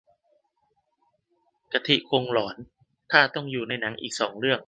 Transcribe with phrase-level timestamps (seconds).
[1.73, 2.55] กะทิคงหลอน
[3.11, 4.59] ถ้าต้องไปอยู่ในหนังอีกสองเรื่อง